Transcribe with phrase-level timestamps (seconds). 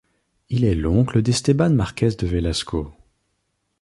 [0.49, 2.91] Il est l'oncle d'Esteban Márquez de Velasco.